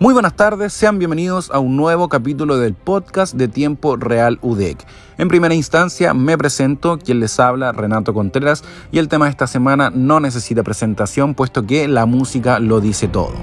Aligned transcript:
Muy 0.00 0.14
buenas 0.14 0.36
tardes, 0.36 0.72
sean 0.72 1.00
bienvenidos 1.00 1.50
a 1.50 1.58
un 1.58 1.76
nuevo 1.76 2.08
capítulo 2.08 2.56
del 2.56 2.74
podcast 2.74 3.34
de 3.34 3.48
Tiempo 3.48 3.96
Real 3.96 4.38
UDEC. 4.42 4.86
En 5.18 5.26
primera 5.26 5.56
instancia 5.56 6.14
me 6.14 6.38
presento, 6.38 6.98
quien 6.98 7.18
les 7.18 7.40
habla, 7.40 7.72
Renato 7.72 8.14
Contreras, 8.14 8.62
y 8.92 8.98
el 9.00 9.08
tema 9.08 9.24
de 9.24 9.32
esta 9.32 9.48
semana 9.48 9.90
no 9.90 10.20
necesita 10.20 10.62
presentación, 10.62 11.34
puesto 11.34 11.66
que 11.66 11.88
la 11.88 12.06
música 12.06 12.60
lo 12.60 12.80
dice 12.80 13.08
todo. 13.08 13.34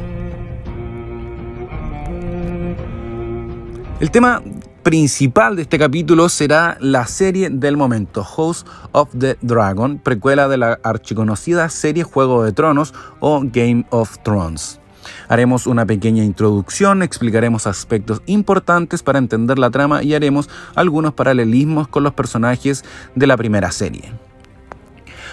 El 3.99 4.09
tema 4.11 4.41
principal 4.81 5.57
de 5.57 5.63
este 5.63 5.77
capítulo 5.77 6.29
será 6.29 6.77
la 6.79 7.05
serie 7.05 7.49
del 7.49 7.75
momento, 7.75 8.23
House 8.23 8.65
of 8.93 9.09
the 9.17 9.37
Dragon, 9.41 9.97
precuela 9.97 10.47
de 10.47 10.55
la 10.55 10.79
archiconocida 10.83 11.67
serie 11.67 12.03
Juego 12.03 12.43
de 12.43 12.53
Tronos 12.53 12.93
o 13.19 13.41
Game 13.43 13.85
of 13.89 14.19
Thrones. 14.23 14.79
Haremos 15.27 15.67
una 15.67 15.85
pequeña 15.85 16.23
introducción, 16.23 17.03
explicaremos 17.03 17.67
aspectos 17.67 18.21
importantes 18.25 19.03
para 19.03 19.19
entender 19.19 19.59
la 19.59 19.71
trama 19.71 20.03
y 20.03 20.13
haremos 20.13 20.49
algunos 20.75 21.13
paralelismos 21.13 21.87
con 21.87 22.03
los 22.03 22.13
personajes 22.13 22.83
de 23.15 23.27
la 23.27 23.37
primera 23.37 23.71
serie. 23.71 24.11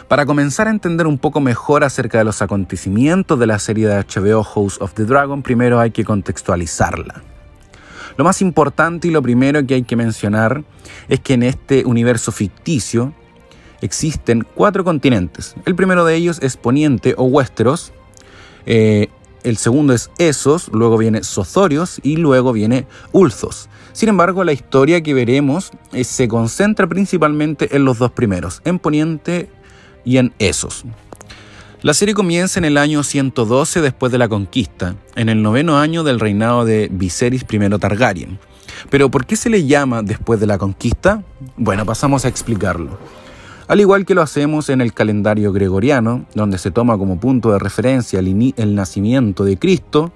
Para 0.09 0.27
comenzar 0.27 0.67
a 0.67 0.71
entender 0.71 1.07
un 1.07 1.19
poco 1.19 1.41
mejor 1.41 1.85
acerca 1.85 2.19
de 2.19 2.25
los 2.25 2.43
acontecimientos 2.43 3.39
de 3.39 3.47
la 3.47 3.59
serie 3.59 3.87
de 3.87 4.05
HBO 4.05 4.43
House 4.43 4.81
of 4.81 4.93
the 4.95 5.05
Dragon, 5.05 5.43
primero 5.43 5.81
hay 5.81 5.91
que 5.91 6.05
contextualizarla. 6.05 7.23
Lo 8.17 8.25
más 8.25 8.43
importante 8.43 9.09
y 9.09 9.11
lo 9.11 9.23
primero 9.23 9.65
que 9.67 9.75
hay 9.75 9.85
que 9.85 9.97
mencionar 9.97 10.65
es 11.09 11.21
que 11.21 11.35
en 11.35 11.45
este 11.45 11.85
universo 11.87 12.31
ficticio 12.31 13.15
existen 13.81 14.47
cuatro 14.55 14.85
continentes. 14.85 15.55
El 15.65 15.75
primero 15.75 16.05
de 16.05 16.15
ellos 16.15 16.39
es 16.43 16.57
Poniente 16.57 17.15
o 17.17 17.25
Westeros, 17.25 17.93
eh, 18.67 19.09
el 19.45 19.57
segundo 19.57 19.93
es 19.93 20.11
Esos, 20.19 20.69
luego 20.73 20.99
viene 20.99 21.23
Sozorios 21.23 22.01
y 22.03 22.17
luego 22.17 22.53
viene 22.53 22.87
Ulzos. 23.13 23.69
Sin 23.93 24.09
embargo, 24.09 24.45
la 24.45 24.53
historia 24.53 25.03
que 25.03 25.15
veremos 25.15 25.71
eh, 25.93 26.05
se 26.05 26.29
concentra 26.29 26.87
principalmente 26.87 27.77
en 27.77 27.85
los 27.85 27.99
dos 27.99 28.13
primeros, 28.13 28.63
en 28.65 28.79
Poniente 28.79 29.51
y 30.05 30.17
en 30.17 30.33
Esos. 30.39 30.85
La 31.83 31.95
serie 31.95 32.15
comienza 32.15 32.61
en 32.61 32.65
el 32.65 32.79
año 32.79 33.03
112 33.03 33.81
después 33.81 34.13
de 34.13 34.19
la 34.19 34.29
conquista, 34.29 34.95
en 35.17 35.29
el 35.29 35.43
noveno 35.43 35.79
año 35.79 36.05
del 36.05 36.21
reinado 36.21 36.65
de 36.65 36.89
Viserys 36.93 37.45
I 37.51 37.79
Targaryen. 37.79 38.39
Pero 38.89 39.11
¿por 39.11 39.27
qué 39.27 39.35
se 39.35 39.51
le 39.51 39.67
llama 39.67 40.03
después 40.03 40.39
de 40.39 40.47
la 40.47 40.59
conquista? 40.59 41.25
Bueno, 41.57 41.85
pasamos 41.85 42.25
a 42.25 42.29
explicarlo. 42.29 42.99
Al 43.73 43.81
igual 43.81 44.05
que 44.05 44.15
lo 44.15 44.21
hacemos 44.21 44.69
en 44.69 44.83
el 44.83 44.93
calendario 44.93 45.51
gregoriano, 45.51 46.27
donde 46.35 46.59
se 46.59 46.71
toma 46.71 46.99
como 46.99 47.19
punto 47.19 47.53
de 47.53 47.59
referencia 47.59 48.19
el, 48.21 48.75
nacimiento 48.75 49.47
de 49.47 49.59
Cristo, 49.59 50.13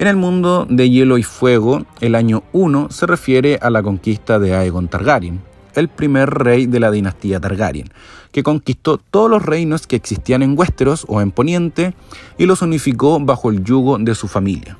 en 0.00 0.08
el 0.08 0.16
mundo 0.16 0.66
de 0.68 0.90
hielo 0.90 1.16
y 1.16 1.22
fuego, 1.22 1.84
el 2.00 2.16
año 2.16 2.42
1 2.52 2.88
se 2.90 3.06
refiere 3.06 3.60
a 3.62 3.70
la 3.70 3.84
conquista 3.84 4.40
de 4.40 4.56
Aegon 4.56 4.88
Targaryen, 4.88 5.40
el 5.76 5.86
primer 5.86 6.30
rey 6.30 6.66
de 6.66 6.80
la 6.80 6.90
dinastía 6.90 7.38
Targaryen, 7.38 7.92
que 8.32 8.42
conquistó 8.42 8.98
todos 8.98 9.30
los 9.30 9.46
reinos 9.46 9.86
que 9.86 9.94
existían 9.94 10.42
en 10.42 10.58
Westeros 10.58 11.04
o 11.06 11.20
en 11.20 11.30
Poniente 11.30 11.94
y 12.38 12.46
los 12.46 12.60
unificó 12.60 13.20
bajo 13.20 13.50
el 13.50 13.62
yugo 13.62 13.98
de 13.98 14.16
su 14.16 14.26
familia. 14.26 14.78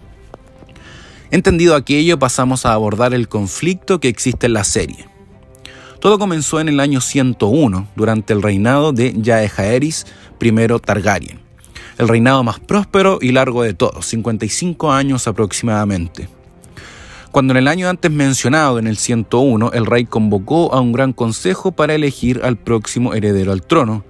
Entendido 1.30 1.76
aquello, 1.76 2.18
pasamos 2.18 2.66
a 2.66 2.72
abordar 2.72 3.14
el 3.14 3.28
conflicto 3.28 4.00
que 4.00 4.08
existe 4.08 4.46
en 4.46 4.54
la 4.54 4.64
serie. 4.64 5.09
Todo 6.00 6.18
comenzó 6.18 6.60
en 6.60 6.70
el 6.70 6.80
año 6.80 7.02
101, 7.02 7.88
durante 7.94 8.32
el 8.32 8.40
reinado 8.40 8.94
de 8.94 9.14
Jaehaerys 9.22 10.06
I 10.40 10.52
Targaryen, 10.82 11.40
el 11.98 12.08
reinado 12.08 12.42
más 12.42 12.58
próspero 12.58 13.18
y 13.20 13.32
largo 13.32 13.62
de 13.62 13.74
todos, 13.74 14.06
55 14.06 14.90
años 14.92 15.28
aproximadamente. 15.28 16.30
Cuando 17.30 17.52
en 17.52 17.58
el 17.58 17.68
año 17.68 17.90
antes 17.90 18.10
mencionado, 18.10 18.78
en 18.78 18.86
el 18.86 18.96
101, 18.96 19.72
el 19.72 19.84
rey 19.84 20.06
convocó 20.06 20.72
a 20.72 20.80
un 20.80 20.92
gran 20.92 21.12
consejo 21.12 21.72
para 21.72 21.94
elegir 21.94 22.40
al 22.44 22.56
próximo 22.56 23.12
heredero 23.12 23.52
al 23.52 23.62
trono, 23.62 24.02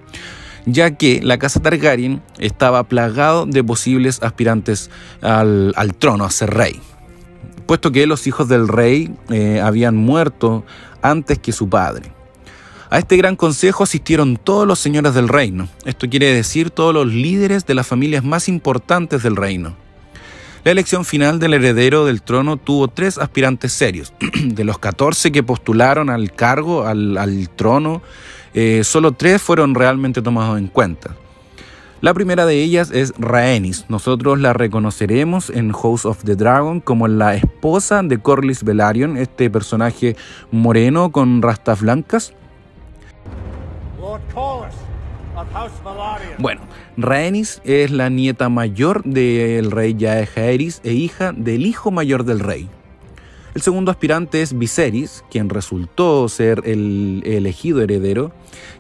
ya 0.67 0.93
que 0.93 1.21
la 1.25 1.39
casa 1.39 1.61
Targaryen 1.61 2.23
estaba 2.39 2.85
plagado 2.85 3.47
de 3.47 3.65
posibles 3.65 4.23
aspirantes 4.23 4.91
al, 5.23 5.75
trono, 5.99 6.25
a 6.25 6.31
ser 6.31 6.51
rey, 6.51 6.81
puesto 7.71 7.93
que 7.93 8.05
los 8.05 8.27
hijos 8.27 8.49
del 8.49 8.67
rey 8.67 9.15
eh, 9.29 9.61
habían 9.61 9.95
muerto 9.95 10.65
antes 11.03 11.39
que 11.39 11.53
su 11.53 11.69
padre. 11.69 12.11
A 12.91 12.99
este 12.99 13.17
gran 13.17 13.37
consejo 13.37 13.85
asistieron 13.85 14.37
todos 14.37 14.67
los 14.67 14.81
señores 14.81 15.15
del 15.15 15.29
reino, 15.29 15.69
esto 15.85 16.09
quiere 16.11 16.35
decir 16.35 16.71
todos 16.71 16.93
los 16.93 17.07
líderes 17.07 17.67
de 17.67 17.77
las 17.77 17.87
familias 17.87 18.25
más 18.25 18.49
importantes 18.49 19.23
del 19.23 19.37
reino. 19.37 19.77
La 20.65 20.73
elección 20.73 21.05
final 21.05 21.39
del 21.39 21.55
heredero 21.55 22.07
del 22.07 22.23
trono 22.23 22.57
tuvo 22.57 22.89
tres 22.89 23.19
aspirantes 23.19 23.73
serios. 23.73 24.13
De 24.45 24.65
los 24.65 24.81
14 24.81 25.31
que 25.31 25.45
postularon 25.45 26.11
al 26.11 26.33
cargo, 26.33 26.89
al, 26.89 27.51
trono, 27.55 28.03
eh, 28.53 28.83
solo 28.83 29.13
tres 29.13 29.41
fueron 29.41 29.77
realmente 29.77 30.23
tomados 30.23 30.59
en 30.59 30.67
cuenta. 30.67 31.15
La 32.01 32.15
primera 32.15 32.47
de 32.47 32.63
ellas 32.63 32.91
es 32.93 33.13
Rhaenys. 33.19 33.85
Nosotros 33.91 34.41
la 34.41 34.55
reconoceremos 34.55 35.51
en 35.51 35.71
House 35.71 36.07
of 36.07 36.25
the 36.25 36.35
Dragon 36.35 36.81
como 36.81 37.09
la 37.09 37.35
esposa 37.35 38.03
de 38.03 38.17
Corlys 38.17 38.65
Velaryon, 38.65 39.19
este 39.19 39.51
personaje 39.51 40.17
moreno 40.51 41.13
con 41.13 41.43
rastas 41.43 41.83
blancas. 41.83 42.33
Bueno, 46.39 46.63
Rhaenys 46.97 47.61
es 47.65 47.91
la 47.91 48.09
nieta 48.09 48.49
mayor 48.49 49.05
del 49.05 49.71
rey 49.71 49.95
Jaehaerys 49.99 50.81
e 50.83 50.95
hija 50.95 51.33
del 51.33 51.67
hijo 51.67 51.91
mayor 51.91 52.25
del 52.25 52.41
rey. 52.41 52.71
El 53.55 53.63
segundo 53.63 53.91
aspirante 53.91 54.43
es 54.43 54.57
Viserys, 54.57 55.25
quien 55.31 55.49
resultó 55.49 56.29
ser 56.29 56.63
el 56.65 57.23
elegido 57.25 57.83
heredero, 57.83 58.33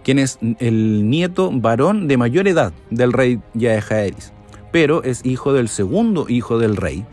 quien 0.04 0.19
es 0.19 0.38
el 0.58 1.10
nieto 1.10 1.50
varón 1.53 2.06
de 2.06 2.16
mayor 2.16 2.47
edad 2.47 2.72
del 2.91 3.12
rey 3.12 3.41
Jaehaerys, 3.59 4.32
pero 4.70 5.03
es 5.03 5.26
hijo 5.26 5.53
del 5.53 5.69
segundo 5.69 6.26
hijo 6.28 6.59
del 6.59 6.76
rey. 6.76 7.04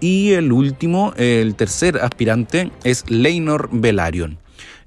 Y 0.00 0.32
el 0.32 0.52
último, 0.52 1.12
el 1.16 1.56
tercer 1.56 1.98
aspirante, 1.98 2.70
es 2.84 3.04
Leinor 3.10 3.68
Velaryon 3.72 4.38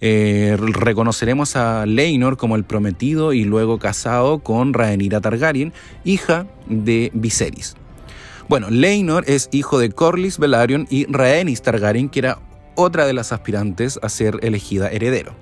eh, 0.02 0.58
reconoceremos 0.60 1.56
a 1.56 1.86
Leinor 1.86 2.36
como 2.36 2.56
el 2.56 2.64
prometido 2.64 3.34
y 3.34 3.44
luego 3.44 3.78
casado 3.78 4.40
con 4.40 4.74
Rhaenyra 4.74 5.22
Targaryen, 5.22 5.74
hija 6.04 6.48
de 6.68 7.12
Viserys. 7.14 7.76
Bueno, 8.52 8.70
Leinor 8.70 9.24
es 9.28 9.48
hijo 9.54 9.80
de 9.80 9.92
Corlys 9.92 10.38
Velaryon 10.38 10.86
y 10.90 11.06
Rhaenys 11.06 11.62
Targaryen, 11.62 12.10
que 12.10 12.20
era 12.20 12.40
otra 12.76 13.06
de 13.06 13.14
las 13.14 13.32
aspirantes 13.32 13.98
a 14.02 14.10
ser 14.10 14.40
elegida 14.42 14.92
heredero. 14.92 15.34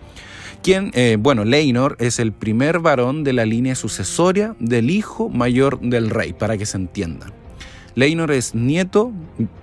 Quien, 0.62 0.92
eh, 0.94 1.18
bueno, 1.20 1.44
Leinor 1.44 1.98
es 2.00 2.20
el 2.20 2.34
primer 2.34 2.78
varón 2.78 3.24
de 3.24 3.34
la 3.34 3.48
línea 3.48 3.74
sucesoria 3.74 4.56
del 4.60 4.92
hijo 4.92 5.28
mayor 5.28 5.80
del 5.80 6.12
rey, 6.12 6.34
para 6.34 6.56
que 6.56 6.68
se 6.68 6.78
entienda. 6.78 7.34
Leinor 7.96 8.30
es 8.30 8.54
nieto, 8.54 9.12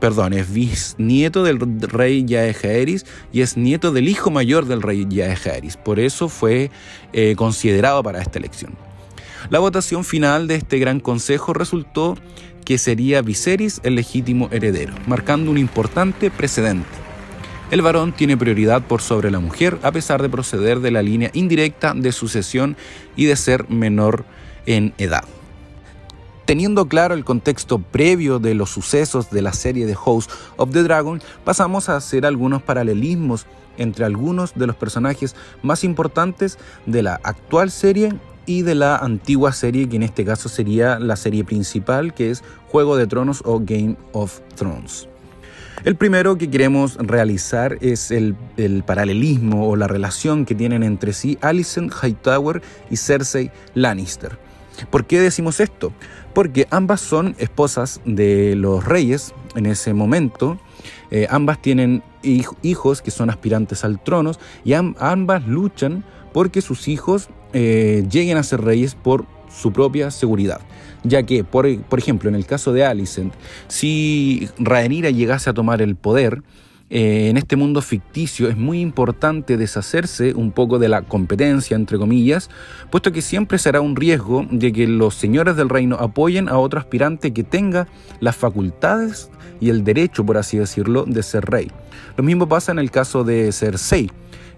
perdón, 0.01 0.33
es 0.33 0.53
bisnieto 0.53 1.45
del 1.45 1.61
rey 1.83 2.27
Jaehaerys 2.29 3.07
y 3.33 3.43
es 3.43 3.57
nieto 3.57 3.93
del 3.93 4.09
hijo 4.09 4.33
mayor 4.33 4.67
del 4.67 4.83
rey 4.83 5.07
Jaehaerys. 5.09 5.77
Por 5.77 6.01
eso 6.01 6.29
fue 6.29 6.73
eh, 7.13 7.37
considerado 7.37 8.03
para 8.03 8.21
esta 8.21 8.41
elección. 8.41 8.75
La 9.51 9.61
votación 9.61 10.05
final 10.05 10.49
de 10.49 10.57
este 10.57 10.81
gran 10.81 10.99
consejo 10.99 11.53
resultó 11.53 12.17
que 12.67 12.79
sería 12.79 13.23
Viserys 13.23 13.81
el 13.85 13.95
legítimo 13.95 14.49
heredero, 14.51 14.93
marcando 15.07 15.53
un 15.53 15.57
importante 15.57 16.33
precedente. 16.33 16.89
El 17.71 17.81
varón 17.81 18.13
tiene 18.13 18.37
prioridad 18.37 18.83
por 18.83 19.01
sobre 19.01 19.31
la 19.31 19.39
mujer 19.39 19.79
a 19.83 19.93
pesar 19.93 20.21
de 20.21 20.29
proceder 20.29 20.81
de 20.81 20.91
la 20.91 21.01
línea 21.01 21.31
indirecta 21.33 21.95
de 21.95 22.11
sucesión 22.11 22.77
y 23.15 23.27
de 23.27 23.37
ser 23.37 23.71
menor 23.71 24.25
en 24.67 24.93
edad. 24.99 25.25
Teniendo 26.45 26.87
claro 26.87 27.15
el 27.15 27.25
contexto 27.25 27.79
previo 27.79 28.41
de 28.41 28.55
los 28.55 28.71
sucesos 28.71 29.31
de 29.31 29.43
la 29.43 29.53
serie 29.53 29.87
de 29.87 29.95
House 29.95 30.29
of 30.57 30.73
the 30.73 30.83
Dragon, 30.83 31.23
pasamos 31.45 31.89
a 31.89 31.97
hacer 31.97 32.27
algunos 32.27 32.63
paralelismos 32.63 33.47
entre 33.79 34.05
algunos 34.05 34.55
de 34.55 34.67
los 34.67 34.77
personajes 34.77 35.37
más 35.63 35.85
importantes 35.85 36.59
de 36.85 37.03
la 37.03 37.21
actual 37.23 37.71
serie 37.71 38.13
y 38.47 38.63
de 38.63 38.75
la 38.75 38.97
antigua 38.97 39.53
serie, 39.53 39.89
que 39.89 39.97
en 39.97 40.03
este 40.03 40.25
caso 40.25 40.49
sería 40.49 40.99
la 40.99 41.17
serie 41.17 41.45
principal, 41.45 42.15
que 42.15 42.31
es 42.31 42.43
Juego 42.69 42.97
de 42.97 43.07
Tronos 43.07 43.43
o 43.45 43.61
Game 43.61 43.97
of 44.13 44.41
Thrones. 44.55 45.09
El 45.85 45.97
primero 45.97 46.39
que 46.39 46.51
queremos 46.51 46.97
realizar 46.97 47.77
es 47.81 48.11
el, 48.11 48.35
el, 48.57 48.83
paralelismo 48.83 49.69
o 49.69 49.77
la 49.77 49.87
relación 49.87 50.45
que 50.45 50.55
tienen 50.55 50.83
entre 50.83 51.13
sí 51.13 51.39
Alicent 51.43 51.93
Hightower 51.93 52.63
y 52.91 52.97
Cersei 52.97 53.51
Lannister. 53.75 54.39
¿Por 54.91 55.07
qué 55.07 55.21
decimos 55.21 55.61
esto? 55.61 55.93
Porque 56.35 56.67
ambas 56.71 57.01
son 57.01 57.35
esposas 57.39 58.01
de 58.05 58.57
los 58.57 58.85
reyes 58.85 59.35
en 59.55 59.67
ese 59.67 59.95
momento, 59.95 60.59
eh, 61.11 61.27
ambas 61.31 61.63
tienen 61.63 62.03
hijos 62.23 63.03
que 63.03 63.11
son 63.11 63.31
aspirantes 63.31 63.85
al 63.85 64.03
trono 64.03 64.33
y 64.65 64.73
ambas 64.75 65.47
luchan 65.47 66.05
porque 66.37 66.61
sus 66.61 66.87
hijos 66.87 67.31
eh, 67.55 68.05
lleguen 68.11 68.37
a 68.37 68.43
ser 68.43 68.61
reyes 68.61 68.95
por 68.95 69.25
su 69.49 69.73
propia 69.73 70.11
seguridad. 70.11 70.61
Ya 71.03 71.23
que, 71.23 71.45
por, 71.45 71.67
ejemplo, 71.67 72.29
en 72.29 72.35
el 72.35 72.45
caso 72.45 72.75
de 72.75 72.85
Alicent, 72.85 73.33
si 73.69 74.47
Rhaenyra 74.59 75.09
llegase 75.09 75.49
a 75.49 75.55
tomar 75.55 75.81
el 75.81 75.97
poder, 75.97 76.43
eh, 76.91 77.29
en 77.31 77.39
este 77.39 77.57
mundo 77.57 77.81
ficticio 77.81 78.51
es 78.51 78.57
muy 78.59 78.83
importante 78.83 79.57
deshacerse 79.57 80.35
un 80.35 80.53
poco 80.53 80.79
de 80.79 80.91
la 80.91 81.01
competencia, 81.01 81.75
entre 81.75 81.97
comillas, 81.97 82.51
puesto 82.91 83.13
que 83.13 83.23
siempre 83.23 83.57
será 83.57 83.81
un 83.81 83.97
riesgo 83.97 84.47
de 84.51 84.75
que 84.75 84.87
los 84.87 85.15
señores 85.15 85.57
del 85.57 85.71
reino 85.71 85.97
apoyen 85.97 86.51
a 86.51 86.59
otro 86.59 86.79
aspirante 86.79 87.33
que 87.33 87.45
tenga 87.45 87.89
las 88.21 88.37
facultades 88.37 89.31
y 89.59 89.71
el 89.71 89.85
derecho, 89.85 90.27
por 90.27 90.37
así 90.37 90.59
decirlo, 90.59 91.07
de 91.07 91.23
ser 91.23 91.47
rey. 91.47 91.71
Lo 92.19 92.23
mismo 92.23 92.47
pasa 92.47 92.73
en 92.73 92.79
el 92.79 92.91
caso 92.91 93.25
de 93.25 93.51
Cersei 93.53 94.11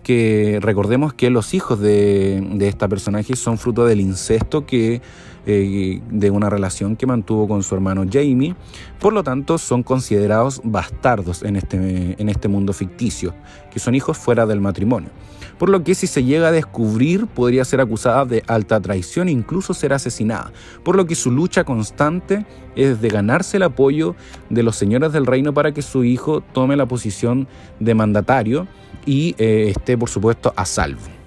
que 0.02 0.58
recordemos 0.62 1.12
que 1.14 1.30
los 1.30 1.54
hijos 1.54 1.80
de, 1.80 2.40
de 2.54 2.68
esta 2.68 2.88
personaje 2.88 3.36
son 3.36 3.58
fruto 3.58 3.84
del 3.84 4.00
incesto 4.00 4.66
que 4.66 5.00
eh, 5.46 6.00
de 6.10 6.30
una 6.30 6.50
relación 6.50 6.96
que 6.96 7.06
mantuvo 7.06 7.48
con 7.48 7.62
su 7.62 7.74
hermano 7.74 8.04
Jamie, 8.10 8.54
por 8.98 9.12
lo 9.12 9.22
tanto 9.22 9.58
son 9.58 9.82
considerados 9.82 10.60
bastardos 10.64 11.42
en 11.42 11.56
este, 11.56 12.16
en 12.20 12.28
este 12.28 12.48
mundo 12.48 12.72
ficticio, 12.72 13.34
que 13.70 13.78
son 13.78 13.94
hijos 13.94 14.18
fuera 14.18 14.46
del 14.46 14.60
matrimonio. 14.60 15.10
Por 15.58 15.70
lo 15.70 15.82
que 15.82 15.94
si 15.94 16.06
se 16.06 16.22
llega 16.22 16.48
a 16.48 16.52
descubrir 16.52 17.26
podría 17.26 17.64
ser 17.64 17.80
acusada 17.80 18.24
de 18.24 18.44
alta 18.46 18.80
traición 18.80 19.28
e 19.28 19.32
incluso 19.32 19.74
ser 19.74 19.92
asesinada. 19.92 20.52
Por 20.84 20.96
lo 20.96 21.06
que 21.06 21.16
su 21.16 21.32
lucha 21.32 21.64
constante 21.64 22.46
es 22.76 23.00
de 23.00 23.08
ganarse 23.08 23.56
el 23.56 23.64
apoyo 23.64 24.14
de 24.50 24.62
los 24.62 24.76
señores 24.76 25.12
del 25.12 25.26
reino 25.26 25.52
para 25.52 25.72
que 25.72 25.82
su 25.82 26.04
hijo 26.04 26.42
tome 26.52 26.76
la 26.76 26.86
posición 26.86 27.48
de 27.80 27.94
mandatario 27.94 28.68
y 29.04 29.34
eh, 29.38 29.72
esté 29.76 29.98
por 29.98 30.08
supuesto 30.08 30.52
a 30.54 30.64
salvo. 30.64 31.17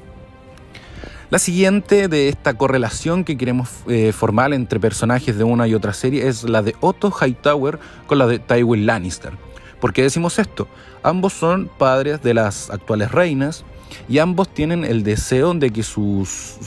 La 1.31 1.39
siguiente 1.39 2.09
de 2.09 2.27
esta 2.27 2.55
correlación 2.55 3.23
que 3.23 3.37
queremos 3.37 3.69
eh, 3.87 4.11
formar 4.11 4.51
entre 4.51 4.81
personajes 4.81 5.37
de 5.37 5.45
una 5.45 5.65
y 5.65 5.73
otra 5.73 5.93
serie 5.93 6.27
es 6.27 6.43
la 6.43 6.61
de 6.61 6.75
Otto 6.81 7.09
Hightower 7.09 7.79
con 8.05 8.17
la 8.17 8.27
de 8.27 8.37
Tywin 8.37 8.85
Lannister. 8.85 9.31
¿Por 9.79 9.93
qué 9.93 10.01
decimos 10.01 10.39
esto? 10.39 10.67
Ambos 11.03 11.31
son 11.31 11.71
padres 11.77 12.21
de 12.21 12.33
las 12.33 12.69
actuales 12.69 13.11
reinas 13.11 13.63
y 14.09 14.17
ambos 14.17 14.53
tienen 14.53 14.83
el 14.83 15.03
deseo 15.03 15.53
de 15.53 15.69
que 15.69 15.83
sus, 15.83 16.59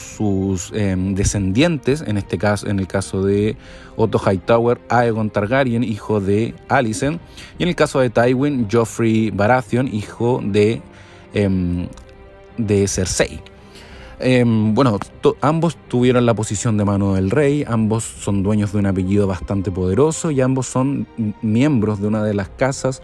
em, 0.72 1.14
descendientes, 1.14 2.00
en 2.00 2.16
este 2.16 2.38
caso, 2.38 2.66
en 2.66 2.78
el 2.78 2.86
caso 2.86 3.22
de 3.22 3.58
Otto 3.96 4.18
Hightower, 4.18 4.80
Aegon 4.88 5.28
Targaryen, 5.28 5.84
hijo 5.84 6.20
de 6.20 6.54
Alicent, 6.70 7.20
y 7.58 7.64
en 7.64 7.68
el 7.68 7.76
caso 7.76 8.00
de 8.00 8.08
Tywin, 8.08 8.66
Joffrey 8.72 9.30
Baratheon, 9.30 9.88
hijo 9.92 10.40
de, 10.42 10.80
em, 11.34 11.86
de 12.56 12.88
Cersei. 12.88 13.42
Em, 14.26 14.72
bueno, 14.72 14.98
ambos 15.42 15.76
tuvieron 15.88 16.24
la 16.24 16.32
posición 16.32 16.78
de 16.78 16.86
mano 16.86 17.12
del 17.12 17.30
rey, 17.30 17.62
ambos 17.68 18.04
son 18.04 18.42
dueños 18.42 18.72
de 18.72 18.78
un 18.78 18.86
apellido 18.86 19.26
bastante 19.26 19.70
poderoso 19.70 20.30
y 20.30 20.40
ambos 20.40 20.66
son 20.66 21.06
miembros 21.42 22.00
de 22.00 22.06
una 22.06 22.24
de 22.24 22.32
las 22.32 22.48
casas 22.48 23.02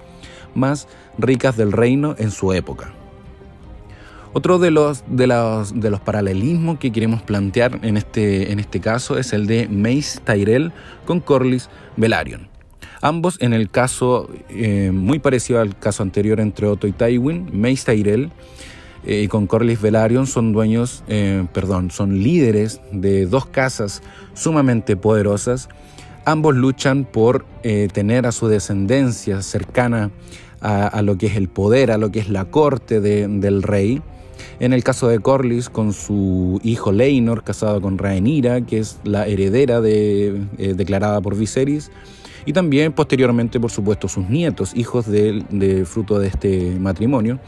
más 0.55 0.88
ricas 1.19 1.58
del 1.58 1.72
reino 1.72 2.14
en 2.17 2.31
su 2.31 2.55
época. 2.55 2.94
Otro 4.32 4.58
de 4.58 4.70
los, 4.70 5.05
de 5.08 5.26
los, 5.26 5.78
de 5.78 5.90
los 5.90 6.00
paralelismos 6.00 6.78
que 6.78 6.90
queremos 6.90 7.20
plantear 7.20 7.81
en 7.82 7.99
este, 7.99 8.50
en 8.50 8.58
este 8.58 8.81
caso 8.81 9.19
es 9.19 9.34
el 9.34 9.46
de 9.46 9.69
Mace 9.69 10.20
Tyrell 10.25 10.73
con 11.05 11.20
Corlys 11.20 11.69
Velaryon. 11.99 12.49
Ambos 13.02 13.37
en 13.43 13.52
el 13.52 13.69
caso 13.69 14.31
eh, 14.49 14.90
muy 14.90 15.19
parecido 15.19 15.61
al 15.61 15.78
caso 15.78 16.02
anterior 16.02 16.40
entre 16.40 16.66
Otto 16.66 16.87
y 16.87 16.93
Tywin, 16.93 17.50
Mace 17.52 17.84
Tyrell 17.84 18.31
y 19.05 19.29
con 19.29 19.47
Corlys 19.47 19.81
Velaryon 19.81 20.26
son 20.26 20.52
dueños, 20.52 21.02
eh, 21.08 21.47
perdón, 21.52 21.91
son 21.91 22.23
líderes 22.23 22.81
de 22.93 23.26
dos 23.26 23.47
casas 23.47 24.02
sumamente 24.35 24.97
poderosas. 24.97 25.69
Ambos 26.25 26.55
luchan 26.55 27.05
por 27.05 27.47
eh, 27.62 27.88
tener 27.93 28.26
a 28.26 28.32
su 28.32 28.49
descendencia 28.49 29.43
cercana 29.43 30.11
a, 30.61 31.00
lo 31.00 31.17
que 31.17 31.26
es 31.26 31.37
el 31.37 31.49
poder, 31.49 31.91
a 31.91 31.97
lo 31.97 32.11
que 32.11 32.19
es 32.19 32.29
la 32.29 32.44
corte 32.44 33.00
del 33.00 33.62
rey. 33.62 34.02
En 34.58 34.75
el 34.75 34.85
caso 34.85 35.08
de 35.08 35.19
Corlys, 35.19 35.70
con 35.70 35.94
su 35.94 36.61
hijo 36.62 36.93
Leinor, 36.93 37.43
casado 37.43 37.81
con 37.81 37.97
Rhaenyra, 37.97 38.61
que 38.61 38.79
es 38.79 38.99
la 39.05 39.26
heredera 39.26 39.81
de, 39.81 40.43
eh, 40.58 40.75
declarada 40.75 41.23
por 41.23 41.35
Viserys 41.35 41.91
y 42.44 42.52
también 42.52 42.92
posteriormente, 42.92 43.60
por 43.60 43.70
supuesto, 43.70 44.08
sus 44.08 44.28
nietos, 44.28 44.72
hijos 44.75 45.06
de, 45.06 45.84
fruto 45.87 46.19
de 46.19 46.28
este 46.28 46.78
matrimonio. 46.78 47.38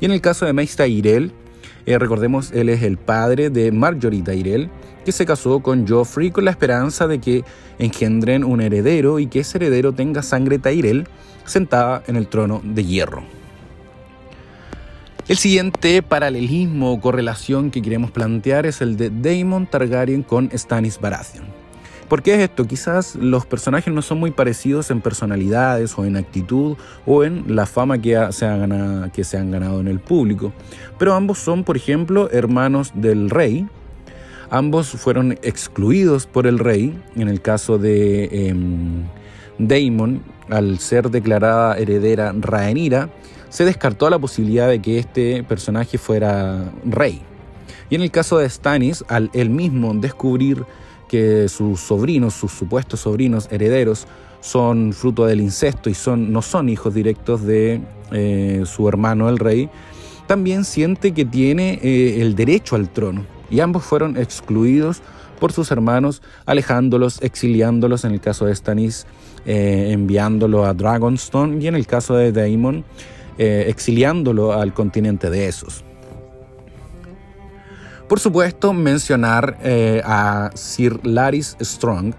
Y 0.00 0.04
en 0.04 0.12
el 0.12 0.20
caso 0.20 0.46
de 0.46 0.52
Mace 0.52 0.76
Tyrell, 0.76 1.32
eh, 1.86 1.98
recordemos, 1.98 2.52
él 2.52 2.68
es 2.68 2.82
el 2.82 2.96
padre 2.96 3.50
de 3.50 3.72
Marjorie 3.72 4.22
Tyrell, 4.22 4.70
que 5.04 5.12
se 5.12 5.26
casó 5.26 5.60
con 5.60 5.86
Joffrey 5.86 6.30
con 6.30 6.44
la 6.44 6.52
esperanza 6.52 7.08
de 7.08 7.18
que 7.18 7.44
engendren 7.78 8.44
un 8.44 8.60
heredero 8.60 9.18
y 9.18 9.26
que 9.26 9.40
ese 9.40 9.58
heredero 9.58 9.92
tenga 9.92 10.22
sangre 10.22 10.58
Tyrell 10.58 11.08
sentada 11.44 12.04
en 12.06 12.16
el 12.16 12.28
trono 12.28 12.60
de 12.64 12.84
hierro. 12.84 13.24
El 15.28 15.36
siguiente 15.36 16.02
paralelismo 16.02 16.92
o 16.92 17.00
correlación 17.00 17.70
que 17.70 17.80
queremos 17.80 18.10
plantear 18.10 18.66
es 18.66 18.80
el 18.80 18.96
de 18.96 19.10
Daemon 19.10 19.66
Targaryen 19.66 20.22
con 20.22 20.50
Stannis 20.52 21.00
Baratheon. 21.00 21.46
¿Por 22.12 22.22
qué 22.22 22.34
es 22.34 22.40
esto? 22.40 22.66
Quizás 22.66 23.16
los 23.16 23.46
personajes 23.46 23.90
no 23.90 24.02
son 24.02 24.20
muy 24.20 24.32
parecidos 24.32 24.90
en 24.90 25.00
personalidades 25.00 25.96
o 25.96 26.04
en 26.04 26.18
actitud 26.18 26.76
o 27.06 27.24
en 27.24 27.56
la 27.56 27.64
fama 27.64 27.96
que, 27.96 28.10
se, 28.32 28.46
ganado, 28.46 29.10
que 29.10 29.24
se 29.24 29.38
han 29.38 29.50
ganado 29.50 29.80
en 29.80 29.88
el 29.88 29.98
público, 29.98 30.52
pero 30.98 31.14
ambos 31.14 31.38
son, 31.38 31.64
por 31.64 31.74
ejemplo, 31.74 32.28
hermanos 32.30 32.92
del 32.94 33.30
rey. 33.30 33.66
Ambos 34.50 34.88
fueron 34.88 35.38
excluidos 35.40 36.26
por 36.26 36.46
el 36.46 36.58
rey, 36.58 36.94
en 37.16 37.28
el 37.28 37.40
caso 37.40 37.78
de 37.78 38.24
eh, 38.24 38.54
Daemon, 39.58 40.22
al 40.50 40.80
ser 40.80 41.08
declarada 41.08 41.78
heredera 41.78 42.34
Rhaenyra, 42.38 43.08
se 43.48 43.64
descartó 43.64 44.10
la 44.10 44.18
posibilidad 44.18 44.68
de 44.68 44.82
que 44.82 44.98
este 44.98 45.44
personaje 45.44 45.96
fuera 45.96 46.72
rey. 46.84 47.22
Y 47.88 47.94
en 47.94 48.02
el 48.02 48.10
caso 48.10 48.36
de 48.36 48.50
Stannis, 48.50 49.02
al 49.08 49.30
él 49.32 49.48
mismo 49.48 49.94
descubrir 49.94 50.66
que 51.12 51.46
sus 51.50 51.78
sobrinos, 51.78 52.32
sus 52.32 52.52
supuestos 52.52 53.00
sobrinos 53.00 53.46
herederos, 53.50 54.06
son 54.40 54.94
fruto 54.94 55.26
del 55.26 55.42
incesto 55.42 55.90
y 55.90 55.94
son, 55.94 56.32
no 56.32 56.40
son 56.40 56.70
hijos 56.70 56.94
directos 56.94 57.42
de 57.42 57.82
eh, 58.12 58.62
su 58.64 58.88
hermano 58.88 59.28
el 59.28 59.38
rey, 59.38 59.68
también 60.26 60.64
siente 60.64 61.12
que 61.12 61.26
tiene 61.26 61.78
eh, 61.82 62.22
el 62.22 62.34
derecho 62.34 62.76
al 62.76 62.88
trono. 62.88 63.26
Y 63.50 63.60
ambos 63.60 63.84
fueron 63.84 64.16
excluidos 64.16 65.02
por 65.38 65.52
sus 65.52 65.70
hermanos, 65.70 66.22
alejándolos, 66.46 67.20
exiliándolos, 67.20 68.06
en 68.06 68.12
el 68.12 68.20
caso 68.22 68.46
de 68.46 68.54
Stannis, 68.54 69.04
eh, 69.44 69.90
enviándolo 69.90 70.64
a 70.64 70.72
Dragonstone, 70.72 71.62
y 71.62 71.66
en 71.66 71.74
el 71.74 71.86
caso 71.86 72.14
de 72.14 72.32
Daemon, 72.32 72.86
exiliándolo 73.36 74.54
al 74.54 74.72
continente 74.72 75.28
de 75.28 75.48
esos. 75.48 75.84
Por 78.12 78.20
supuesto, 78.20 78.74
mencionar 78.74 79.56
eh, 79.62 80.02
a 80.04 80.50
Sir 80.52 81.00
Laris 81.02 81.56
Strong, 81.58 82.12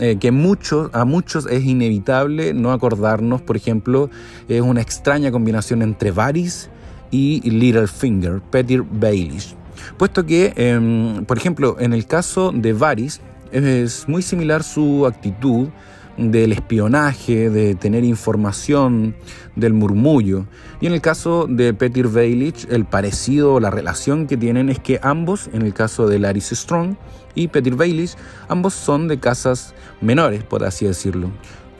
eh, 0.00 0.16
que 0.18 0.26
a 0.26 1.04
muchos 1.04 1.46
es 1.46 1.64
inevitable 1.64 2.52
no 2.52 2.72
acordarnos, 2.72 3.42
por 3.42 3.56
ejemplo, 3.56 4.10
es 4.48 4.60
una 4.60 4.80
extraña 4.80 5.30
combinación 5.30 5.82
entre 5.82 6.10
Varys 6.10 6.68
y 7.12 7.48
Littlefinger, 7.48 8.40
Peter 8.50 8.82
Baelish. 8.82 9.54
Puesto 9.96 10.26
que, 10.26 10.52
em, 10.56 11.24
por 11.26 11.38
ejemplo, 11.38 11.76
en 11.78 11.92
el 11.92 12.06
caso 12.06 12.50
de 12.52 12.72
Varys, 12.72 13.20
es 13.52 14.08
muy 14.08 14.22
similar 14.22 14.64
su 14.64 15.06
actitud 15.06 15.68
del 16.16 16.52
espionaje, 16.52 17.50
de 17.50 17.74
tener 17.74 18.04
información, 18.04 19.14
del 19.54 19.72
murmullo. 19.72 20.46
Y 20.80 20.86
en 20.86 20.92
el 20.92 21.00
caso 21.00 21.46
de 21.48 21.74
Peter 21.74 22.08
Baelish, 22.08 22.66
el 22.70 22.84
parecido, 22.84 23.60
la 23.60 23.70
relación 23.70 24.26
que 24.26 24.36
tienen 24.36 24.68
es 24.68 24.78
que 24.78 24.98
ambos, 25.02 25.48
en 25.52 25.62
el 25.62 25.74
caso 25.74 26.06
de 26.06 26.18
Laris 26.18 26.50
Strong 26.50 26.96
y 27.34 27.48
Peter 27.48 27.74
Baelish, 27.74 28.14
ambos 28.48 28.74
son 28.74 29.08
de 29.08 29.18
casas 29.18 29.74
menores, 30.00 30.42
por 30.42 30.64
así 30.64 30.86
decirlo. 30.86 31.30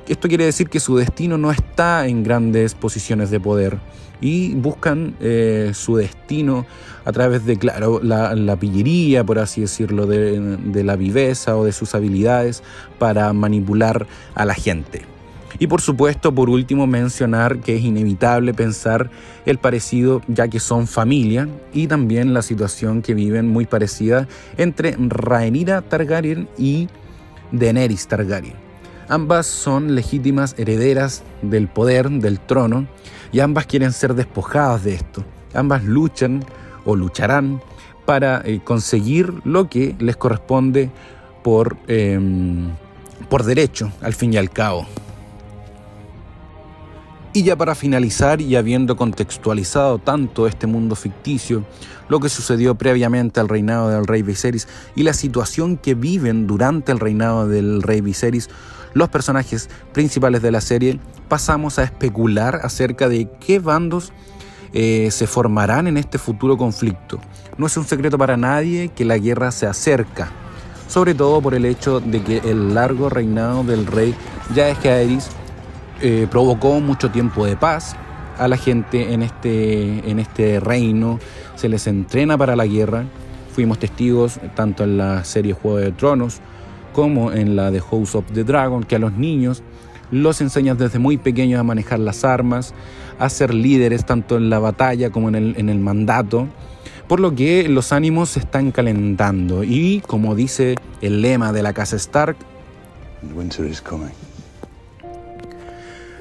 Esto 0.08 0.28
quiere 0.28 0.44
decir 0.44 0.68
que 0.68 0.78
su 0.78 0.96
destino 0.96 1.36
no 1.36 1.50
está 1.50 2.06
en 2.06 2.22
grandes 2.22 2.74
posiciones 2.74 3.30
de 3.30 3.40
poder 3.40 3.78
y 4.20 4.54
buscan 4.54 5.16
eh, 5.20 5.72
su 5.74 5.96
destino 5.96 6.64
a 7.04 7.12
través 7.12 7.44
de, 7.44 7.56
claro, 7.56 8.00
la, 8.02 8.56
pillería, 8.56 9.24
por 9.24 9.38
así 9.38 9.62
decirlo, 9.62 10.06
de, 10.06 10.84
la 10.84 10.96
viveza 10.96 11.56
o 11.56 11.64
de 11.64 11.72
sus 11.72 11.94
habilidades 11.94 12.62
para 12.98 13.32
manipular 13.32 14.06
a 14.34 14.44
la 14.44 14.54
gente. 14.54 15.02
Y 15.58 15.66
por 15.66 15.80
supuesto, 15.80 16.34
por 16.34 16.50
último, 16.50 16.86
mencionar 16.86 17.60
que 17.60 17.76
es 17.76 17.82
inevitable 17.82 18.54
pensar 18.54 19.10
el 19.44 19.58
parecido, 19.58 20.20
ya 20.28 20.48
que 20.48 20.60
son 20.60 20.86
familia, 20.86 21.48
y 21.72 21.86
también 21.86 22.34
la 22.34 22.42
situación 22.42 23.02
que 23.02 23.14
viven 23.14 23.48
muy 23.48 23.66
parecida 23.66 24.28
entre 24.56 24.96
Rhaenyra 24.98 25.82
Targaryen 25.82 26.48
y 26.58 26.88
Daenerys 27.52 28.06
Targaryen. 28.06 28.65
Ambas 29.08 29.46
son 29.46 29.94
legítimas 29.94 30.54
herederas 30.58 31.22
del 31.42 31.68
poder, 31.68 32.10
del 32.10 32.40
trono, 32.40 32.88
y 33.32 33.40
ambas 33.40 33.66
quieren 33.66 33.92
ser 33.92 34.14
despojadas 34.14 34.82
de 34.84 34.94
esto. 34.94 35.24
Ambas 35.54 35.84
luchan 35.84 36.44
o 36.84 36.96
lucharán 36.96 37.60
para 38.04 38.40
eh, 38.44 38.60
conseguir 38.64 39.32
lo 39.44 39.68
que 39.68 39.94
les 39.98 40.16
corresponde 40.16 40.90
por, 41.42 41.76
em, 41.86 42.70
por 43.28 43.44
derecho, 43.44 43.92
al 44.00 44.14
fin 44.14 44.32
y 44.32 44.36
al 44.36 44.50
cabo. 44.50 44.86
Y 47.32 47.42
ya 47.42 47.54
para 47.54 47.74
finalizar 47.74 48.40
y 48.40 48.56
habiendo 48.56 48.96
contextualizado 48.96 49.98
tanto 49.98 50.46
este 50.46 50.66
mundo 50.66 50.96
ficticio, 50.96 51.64
lo 52.08 52.18
que 52.18 52.30
sucedió 52.30 52.76
previamente 52.76 53.40
al 53.40 53.48
reinado 53.48 53.90
del 53.90 54.06
rey 54.06 54.22
Viserys 54.22 54.66
y 54.94 55.02
la 55.02 55.12
situación 55.12 55.76
que 55.76 55.94
viven 55.94 56.46
durante 56.46 56.92
el 56.92 56.98
reinado 56.98 57.46
del 57.46 57.82
rey 57.82 58.00
Viserys, 58.00 58.48
los 58.96 59.10
personajes 59.10 59.68
principales 59.92 60.40
de 60.40 60.50
la 60.50 60.62
serie, 60.62 60.98
pasamos 61.28 61.78
a 61.78 61.82
especular 61.82 62.60
acerca 62.62 63.10
de 63.10 63.28
qué 63.40 63.58
bandos 63.58 64.10
eh, 64.72 65.10
se 65.10 65.26
formarán 65.26 65.86
en 65.86 65.98
este 65.98 66.16
futuro 66.16 66.56
conflicto. 66.56 67.20
No 67.58 67.66
es 67.66 67.76
un 67.76 67.84
secreto 67.84 68.16
para 68.16 68.38
nadie 68.38 68.88
que 68.88 69.04
la 69.04 69.18
guerra 69.18 69.50
se 69.50 69.66
acerca, 69.66 70.30
sobre 70.88 71.14
todo 71.14 71.42
por 71.42 71.54
el 71.54 71.66
hecho 71.66 72.00
de 72.00 72.22
que 72.22 72.38
el 72.38 72.74
largo 72.74 73.10
reinado 73.10 73.64
del 73.64 73.84
rey 73.84 74.14
Jaehaerys 74.54 75.28
eh, 76.00 76.26
provocó 76.30 76.80
mucho 76.80 77.10
tiempo 77.10 77.44
de 77.44 77.54
paz 77.54 77.96
a 78.38 78.48
la 78.48 78.56
gente 78.56 79.12
en 79.12 79.22
este, 79.22 80.10
en 80.10 80.18
este 80.18 80.58
reino, 80.58 81.20
se 81.54 81.68
les 81.68 81.86
entrena 81.86 82.38
para 82.38 82.56
la 82.56 82.66
guerra. 82.66 83.04
Fuimos 83.52 83.78
testigos 83.78 84.40
tanto 84.54 84.84
en 84.84 84.96
la 84.96 85.22
serie 85.24 85.52
Juego 85.52 85.76
de 85.76 85.92
Tronos 85.92 86.40
como 86.96 87.30
en 87.30 87.56
la 87.56 87.70
de 87.70 87.78
House 87.78 88.14
of 88.14 88.24
the 88.32 88.42
Dragon, 88.42 88.82
que 88.82 88.96
a 88.96 88.98
los 88.98 89.12
niños 89.12 89.62
los 90.10 90.40
enseñan 90.40 90.78
desde 90.78 90.98
muy 90.98 91.18
pequeños 91.18 91.60
a 91.60 91.62
manejar 91.62 91.98
las 91.98 92.24
armas, 92.24 92.72
a 93.18 93.28
ser 93.28 93.52
líderes 93.52 94.06
tanto 94.06 94.38
en 94.38 94.48
la 94.48 94.60
batalla 94.60 95.10
como 95.10 95.28
en 95.28 95.34
el, 95.34 95.54
en 95.58 95.68
el 95.68 95.78
mandato, 95.78 96.48
por 97.06 97.20
lo 97.20 97.34
que 97.34 97.68
los 97.68 97.92
ánimos 97.92 98.30
se 98.30 98.40
están 98.40 98.72
calentando 98.72 99.62
y 99.62 100.02
como 100.06 100.34
dice 100.34 100.76
el 101.02 101.20
lema 101.20 101.52
de 101.52 101.62
la 101.62 101.74
casa 101.74 101.96
Stark, 101.96 102.38
Winter 103.34 103.66
is 103.66 103.82
coming. 103.82 104.14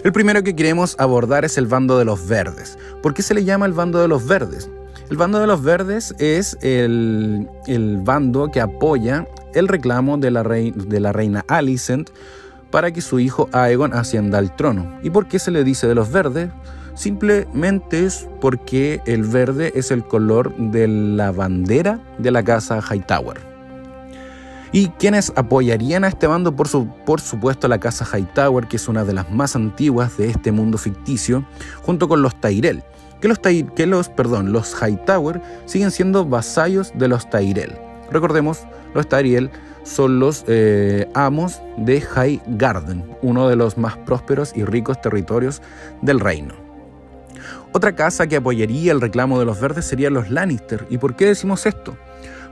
El 0.04 0.12
primero 0.12 0.44
que 0.44 0.58
queremos 0.58 0.98
abordar 1.00 1.46
es 1.46 1.58
el 1.58 1.68
bando 1.68 1.98
de 1.98 2.04
los 2.04 2.28
verdes. 2.28 2.78
¿Por 3.02 3.14
qué 3.14 3.22
se 3.22 3.34
le 3.34 3.46
llama 3.46 3.66
el 3.66 3.72
bando 3.72 4.00
de 4.02 4.10
los 4.10 4.28
verdes? 4.28 4.70
El 5.10 5.18
bando 5.18 5.40
de 5.40 5.46
los 5.46 5.62
verdes 5.62 6.16
es 6.18 6.58
el, 6.62 7.48
bando 8.04 8.50
que 8.50 8.60
apoya 8.60 9.28
el 9.54 9.68
reclamo 9.68 10.18
de 10.18 10.32
la, 10.32 10.42
de 10.44 11.00
la 11.00 11.14
reina 11.14 11.46
Alicent 11.48 12.10
para 12.72 12.92
que 12.92 13.02
su 13.02 13.20
hijo 13.20 13.48
Aegon 13.52 13.94
ascienda 13.94 14.40
al 14.40 14.56
trono. 14.56 15.00
¿Y 15.04 15.12
por 15.12 15.28
qué 15.28 15.38
se 15.38 15.52
le 15.52 15.64
dice 15.64 15.88
de 15.88 15.94
los 15.94 16.12
verdes? 16.12 16.50
Simplemente 16.96 18.06
es 18.06 18.28
porque 18.42 19.02
el 19.06 19.24
verde 19.24 19.74
es 19.76 19.92
el 19.92 20.04
color 20.04 20.56
de 20.58 20.88
la 20.88 21.32
bandera 21.32 22.00
de 22.18 22.32
la 22.32 22.44
casa 22.44 22.82
Hightower. 22.82 23.38
Y 24.72 24.88
quienes 24.90 25.32
apoyarían 25.36 26.04
a 26.04 26.08
este 26.08 26.26
bando, 26.26 26.56
por, 26.56 26.68
su, 26.68 26.88
por 27.06 27.22
supuesto, 27.22 27.68
la 27.68 27.80
casa 27.80 28.06
Hightower, 28.06 28.68
que 28.68 28.78
es 28.78 28.88
una 28.88 29.06
de 29.06 29.14
las 29.14 29.32
más 29.32 29.56
antiguas 29.56 30.18
de 30.18 30.30
este 30.30 30.52
mundo 30.52 30.78
ficticio, 30.78 31.46
junto 31.84 32.08
con 32.08 32.22
los 32.22 32.36
Tyrell. 32.42 32.84
Que 33.22 33.28
los, 33.28 33.40
que 33.40 33.86
los, 33.86 34.10
perdón, 34.10 34.52
los 34.52 34.76
Hightower 34.82 35.42
siguen 35.66 35.92
siendo 35.92 36.26
vasallos 36.26 36.92
de 36.96 37.08
los 37.08 37.30
Tyrell. 37.30 37.74
Recordemos, 38.12 38.68
los 38.94 39.08
Tyrell 39.08 39.50
son 39.84 40.20
los 40.20 40.44
eh, 40.48 41.08
amos 41.14 41.62
de 41.78 42.02
High 42.02 42.42
Garden, 42.48 43.04
uno 43.22 43.48
de 43.48 43.56
los 43.56 43.78
más 43.78 43.98
prósperos 43.98 44.52
y 44.56 44.64
ricos 44.64 45.02
territorios 45.02 45.62
del 46.02 46.20
reino. 46.20 46.54
Otra 47.72 47.96
casa 47.96 48.28
que 48.28 48.38
apoyaría 48.38 48.92
el 48.92 49.02
reclamo 49.02 49.38
de 49.38 49.46
los 49.46 49.60
verdes 49.60 49.86
sería 49.86 50.10
los 50.10 50.30
Lannister. 50.30 50.86
¿Y 50.90 50.98
por 50.98 51.16
qué 51.16 51.26
decimos 51.26 51.66
esto? 51.66 51.98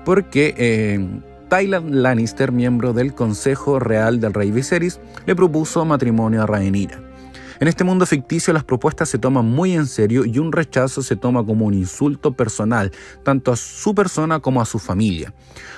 Porque 0.03 0.53
eh, 0.58 1.08
Lannister, 1.50 2.51
miembro 2.51 2.93
del 2.93 3.13
Consejo 3.13 3.79
Real 3.79 4.20
del 4.20 4.34
Rey 4.34 4.51
Viserys, 4.51 5.00
le 5.25 5.36
propuso 5.36 5.86
matrimonio 5.86 6.41
a 6.43 6.46
Rhaenyra. 6.46 7.00
En 7.63 7.70
este 7.70 7.86
mundo 7.86 8.05
ficticio 8.05 8.51
las 8.51 8.65
propuestas 8.65 9.08
se 9.08 9.17
toman 9.17 9.46
muy 9.46 9.72
en 9.72 9.86
serio 9.86 10.25
y 10.25 10.38
un 10.38 10.51
rechazo 10.51 11.01
se 11.01 11.15
toma 11.15 11.46
como 11.46 11.65
un 11.65 11.74
insulto 11.74 12.34
personal, 12.34 12.91
tanto 13.24 13.53
a 13.53 13.55
su 13.55 13.96
persona 13.96 14.41
como 14.41 14.62
a 14.62 14.65
su 14.65 14.79
familia. 14.79 15.34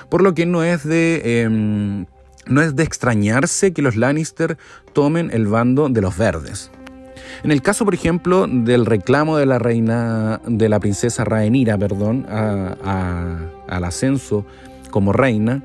Por 0.09 0.23
lo 0.23 0.33
que 0.33 0.47
no 0.47 0.63
es 0.63 0.83
de... 0.83 1.41
Em, 1.43 2.07
no 2.47 2.63
es 2.63 2.75
de 2.75 2.81
extrañarse 2.81 3.71
que 3.71 3.83
los 3.83 3.97
Lannister 3.97 4.57
tomen 4.93 5.29
el 5.31 5.45
bando 5.45 5.87
de 5.87 6.01
los 6.01 6.17
verdes. 6.17 6.71
En 7.43 7.51
el 7.51 7.61
caso, 7.61 7.85
por 7.85 7.93
ejemplo, 7.93 8.47
del 8.47 8.87
reclamo 8.87 9.37
de 9.37 9.45
la 9.45 9.59
reina, 9.59 10.41
de 10.47 10.69
la 10.69 10.79
princesa 10.79 11.23
Rhaenyra, 11.23 11.77
perdón, 11.77 12.25
al 12.27 13.83
ascenso 13.83 14.43
como 14.89 15.13
reina, 15.13 15.61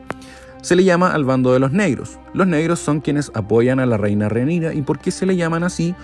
se 0.62 0.76
le 0.76 0.84
llama 0.84 1.12
al 1.12 1.24
bando 1.24 1.52
de 1.52 1.58
los 1.58 1.72
negros. 1.72 2.18
Los 2.34 2.46
negros 2.46 2.78
son 2.80 3.00
quienes 3.00 3.30
apoyan 3.34 3.80
a 3.80 3.86
la 3.86 3.96
reina 3.96 4.28
Renira. 4.28 4.74
¿Y 4.74 4.82
por 4.82 4.98
qué 4.98 5.10
se 5.10 5.26
le 5.26 5.36
llaman 5.36 5.64
así? 5.64 5.94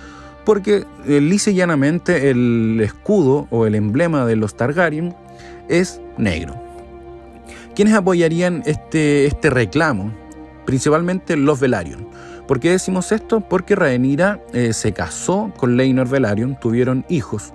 Porque 0.45 0.85
eh, 1.07 1.55
llanamente 1.55 2.31
el 2.31 2.81
escudo 2.83 3.49
o 3.51 3.67
el 3.67 3.75
emblema 3.75 4.25
de 4.27 4.37
los 4.37 4.57
Targaryen 4.57 5.15
es 5.69 6.01
negro. 6.19 6.55
¿Quiénes 7.75 7.95
apoyarían 7.95 8.63
este, 8.65 9.27
este 9.27 9.51
reclamo? 9.51 10.13
Principalmente 10.65 11.37
los 11.37 11.61
Velaryon. 11.61 12.09
¿Por 12.47 12.61
qué 12.61 12.71
decimos 12.71 13.11
esto? 13.13 13.41
Porque 13.41 13.75
Rhaenyra 13.75 14.41
eh, 14.53 14.73
se 14.73 14.93
casó 14.93 15.53
con 15.57 15.77
Leinor 15.77 16.09
Velaryon, 16.09 16.59
tuvieron 16.61 17.05
hijos. 17.09 17.53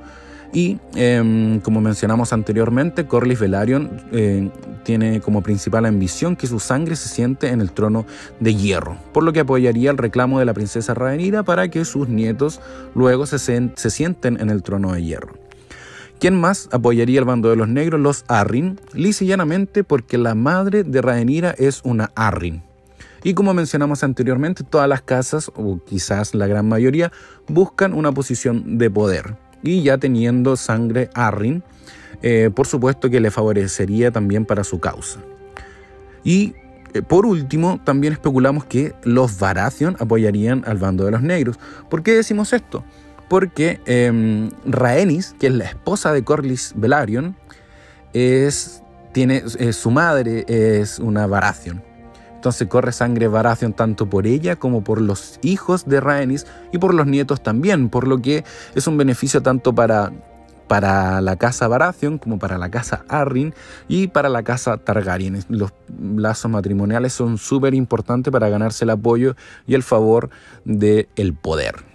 Y 0.54 0.80
em, 0.96 1.60
como 1.62 1.80
mencionamos 1.80 2.34
anteriormente, 2.34 3.06
Corlys 3.06 3.40
Velaryon 3.40 3.90
eh, 4.12 4.50
tiene 4.84 5.22
como 5.22 5.42
principal 5.42 5.86
ambición 5.86 6.36
que 6.36 6.48
su 6.48 6.60
sangre 6.60 6.96
se 6.98 7.08
siente 7.08 7.50
en 7.50 7.62
el 7.62 7.72
trono 7.72 8.06
de 8.40 8.56
hierro, 8.56 8.98
por 9.14 9.24
lo 9.24 9.32
que 9.32 9.40
apoyaría 9.40 9.92
el 9.92 9.98
reclamo 9.98 10.40
de 10.40 10.46
la 10.46 10.54
princesa 10.54 10.94
Rhaenyra 10.94 11.44
para 11.44 11.70
que 11.70 11.86
sus 11.86 12.10
nietos 12.10 12.60
luego 12.96 13.26
se, 13.26 13.40
sienten 13.90 14.42
en 14.42 14.50
el 14.50 14.62
trono 14.62 14.92
de 14.94 15.04
hierro. 15.04 15.36
¿Quién 16.20 16.40
más 16.40 16.68
apoyaría 16.72 17.20
el 17.20 17.26
bando 17.26 17.50
de 17.50 17.56
los 17.56 17.68
negros? 17.68 18.00
Los 18.00 18.26
Arryn, 18.28 18.80
lisa 18.94 19.26
llanamente 19.26 19.84
porque 19.84 20.18
la 20.18 20.36
madre 20.36 20.84
de 20.84 21.02
Rhaenyra 21.02 21.56
es 21.58 21.82
una 21.84 22.12
Arryn. 22.14 22.62
Y 23.24 23.34
como 23.36 23.54
mencionamos 23.54 24.04
anteriormente, 24.04 24.64
todas 24.64 24.90
las 24.90 25.02
casas, 25.02 25.52
o 25.56 25.80
quizás 25.84 26.36
la 26.36 26.48
gran 26.48 26.68
mayoría, 26.68 27.12
buscan 27.48 27.94
una 27.94 28.12
posición 28.12 28.78
de 28.78 28.90
poder 28.90 29.36
y 29.64 29.84
ya 29.84 29.98
teniendo 29.98 30.56
sangre 30.56 31.10
Arryn, 31.14 31.64
eh, 32.22 32.50
por 32.54 32.68
supuesto 32.68 33.10
que 33.10 33.20
le 33.20 33.32
favorecería 33.32 34.12
también 34.12 34.46
para 34.46 34.64
su 34.64 34.80
causa. 34.80 35.20
Y 36.24 36.54
eh, 36.94 37.02
por 37.02 37.26
último, 37.26 37.80
también 37.84 38.14
especulamos 38.14 38.66
que 38.66 38.94
los 39.04 39.40
Baratheon 39.40 39.96
apoyarían 40.00 40.64
al 40.66 40.78
bando 40.78 41.06
de 41.06 41.12
los 41.12 41.22
negros. 41.22 41.60
¿Por 41.90 42.04
qué 42.04 42.14
decimos 42.14 42.54
esto? 42.54 42.84
Porque 43.30 43.80
eh, 43.86 44.50
Rhaenys, 44.66 45.36
que 45.40 45.48
es 45.48 45.54
la 45.54 45.66
esposa 45.66 46.14
de 46.14 46.24
Corlys 46.24 46.74
Velaryon, 46.76 47.36
tiene, 49.14 49.44
su 49.72 49.90
madre 49.90 50.46
es 50.48 51.00
una 51.00 51.28
Baratheon. 51.28 51.91
Entonces 52.42 52.68
corre 52.70 52.92
sangre 52.92 53.28
Baratheon 53.28 53.74
tanto 53.74 54.10
por 54.10 54.26
ella 54.26 54.56
como 54.56 54.84
por 54.84 55.00
los 55.00 55.40
hijos 55.44 55.86
de 55.86 56.02
Rhaenys 56.02 56.48
y 56.72 56.80
por 56.80 56.96
los 56.96 57.06
nietos 57.06 57.44
también, 57.44 57.88
por 57.88 58.08
lo 58.08 58.20
que 58.20 58.44
es 58.74 58.88
un 58.88 58.98
beneficio 58.98 59.44
tanto 59.44 59.76
para, 59.76 60.12
para 60.68 61.22
la 61.22 61.36
casa 61.36 61.68
Baratheon 61.68 62.18
como 62.18 62.40
para 62.40 62.58
la 62.58 62.72
casa 62.72 63.06
Arryn 63.10 63.54
y 63.88 64.08
para 64.08 64.28
la 64.28 64.42
casa 64.42 64.78
Targaryen. 64.78 65.46
Los 65.50 65.72
lazos 66.16 66.50
matrimoniales 66.50 67.14
son 67.14 67.38
súper 67.38 67.76
importantes 67.76 68.34
para 68.34 68.50
ganarse 68.50 68.86
el 68.86 68.90
apoyo 68.90 69.36
y 69.68 69.76
el 69.76 69.84
favor 69.84 70.32
del 70.66 71.10
el 71.16 71.36
poder. 71.36 71.91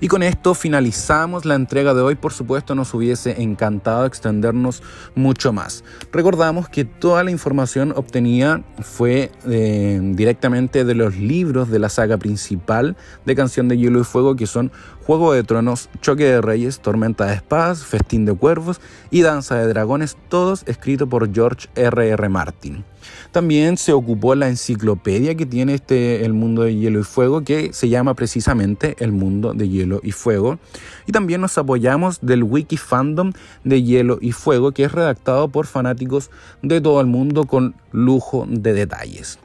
Y 0.00 0.08
con 0.08 0.22
esto 0.22 0.54
finalizamos 0.54 1.44
la 1.44 1.54
entrega 1.54 1.94
de 1.94 2.02
hoy. 2.02 2.14
Por 2.14 2.32
supuesto, 2.32 2.74
nos 2.74 2.94
hubiese 2.94 3.42
encantado 3.42 4.06
extendernos 4.06 4.82
mucho 5.14 5.52
más. 5.52 5.84
Recordamos 6.12 6.68
que 6.68 6.84
toda 6.84 7.24
la 7.24 7.30
información 7.30 7.92
obtenida 7.96 8.62
fue 8.80 9.30
eh, 9.46 10.00
directamente 10.02 10.84
de 10.84 10.94
los 10.94 11.16
libros 11.16 11.70
de 11.70 11.78
la 11.78 11.88
saga 11.88 12.16
principal 12.16 12.96
de 13.24 13.34
Canción 13.34 13.68
de 13.68 13.78
Hielo 13.78 14.00
y 14.00 14.04
Fuego, 14.04 14.36
que 14.36 14.46
son 14.46 14.70
Juego 15.08 15.32
de 15.32 15.42
Tronos, 15.42 15.88
Choque 16.02 16.24
de 16.24 16.42
Reyes, 16.42 16.80
Tormenta 16.80 17.24
de 17.24 17.36
Espadas, 17.36 17.82
Festín 17.82 18.26
de 18.26 18.34
Cuervos 18.34 18.78
y 19.10 19.22
Danza 19.22 19.56
de 19.56 19.66
Dragones, 19.66 20.18
todos 20.28 20.64
escritos 20.66 21.08
por 21.08 21.32
George 21.32 21.66
R.R. 21.76 22.10
R. 22.10 22.28
Martin. 22.28 22.84
También 23.32 23.78
se 23.78 23.94
ocupó 23.94 24.34
la 24.34 24.48
enciclopedia 24.48 25.34
que 25.34 25.46
tiene 25.46 25.72
este 25.72 26.26
El 26.26 26.34
Mundo 26.34 26.64
de 26.64 26.74
Hielo 26.74 27.00
y 27.00 27.04
Fuego, 27.04 27.42
que 27.42 27.72
se 27.72 27.88
llama 27.88 28.12
precisamente 28.12 28.96
El 28.98 29.12
Mundo 29.12 29.54
de 29.54 29.70
Hielo 29.70 30.00
y 30.02 30.12
Fuego. 30.12 30.58
Y 31.06 31.12
también 31.12 31.40
nos 31.40 31.56
apoyamos 31.56 32.18
del 32.20 32.42
Wiki 32.42 32.76
Fandom 32.76 33.32
de 33.64 33.82
Hielo 33.82 34.18
y 34.20 34.32
Fuego, 34.32 34.72
que 34.72 34.84
es 34.84 34.92
redactado 34.92 35.48
por 35.48 35.66
fanáticos 35.66 36.30
de 36.60 36.82
todo 36.82 37.00
el 37.00 37.06
mundo 37.06 37.44
con 37.44 37.74
lujo 37.92 38.44
de 38.46 38.74
detalles. 38.74 39.38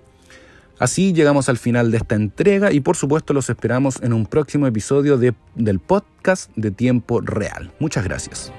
Así 0.83 1.13
llegamos 1.13 1.47
al 1.47 1.57
final 1.57 1.91
de 1.91 1.97
esta 1.97 2.15
entrega 2.15 2.73
y 2.73 2.81
por 2.81 2.97
supuesto 2.97 3.33
los 3.33 3.49
esperamos 3.49 4.03
en 4.03 4.11
un 4.11 4.25
próximo 4.25 4.67
episodio 4.67 5.17
del 5.17 5.79
podcast 5.79 6.51
de 6.57 6.71
Tiempo 6.71 7.21
Real. 7.21 7.71
Muchas 7.79 8.03
gracias. 8.03 8.51